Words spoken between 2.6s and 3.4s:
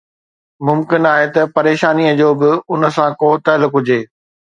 ان سان ڪو